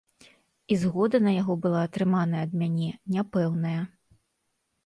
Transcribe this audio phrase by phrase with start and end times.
[0.71, 3.79] І згода на яго была атрыманая ад мяне не пэўная.